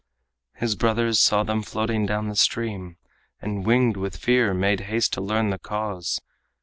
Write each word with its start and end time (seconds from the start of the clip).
His 0.55 0.75
brothers 0.75 1.19
saw 1.19 1.43
them 1.43 1.61
floating 1.61 2.07
down 2.07 2.27
the 2.27 2.35
stream, 2.35 2.97
And 3.39 3.67
winged 3.67 3.97
with 3.97 4.17
fear 4.17 4.51
made 4.51 4.79
haste 4.79 5.13
to 5.13 5.21
learn 5.21 5.51
the 5.51 5.59
cause. 5.59 6.19